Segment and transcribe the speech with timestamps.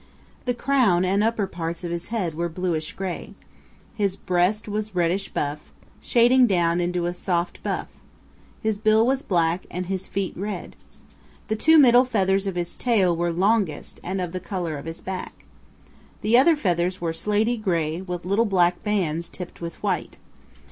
[0.45, 3.35] The crown and upper parts of his head were bluish gray.
[3.93, 7.87] His breast was reddish buff, shading down into a soft buff.
[8.63, 10.75] His bill was black and his feet red.
[11.49, 15.01] The two middle feathers of his tail were longest and of the color of his
[15.01, 15.45] back.
[16.21, 20.17] The other feathers were slaty gray with little black bands and tipped with white.